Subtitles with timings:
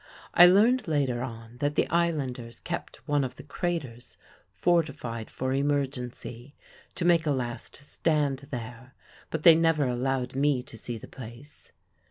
[0.33, 4.17] (I learned later on that the islanders kept one of the craters
[4.51, 6.55] fortified for emergency,
[6.95, 8.95] to make a last stand there;
[9.29, 11.71] but they never allowed me to see the place.)